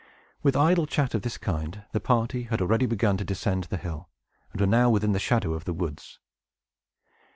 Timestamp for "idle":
0.55-0.87